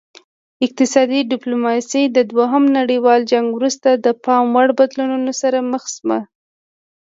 [0.65, 6.19] اقتصادي ډیپلوماسي د دوهم نړیوال جنګ وروسته د پام وړ بدلونونو سره مخ شوه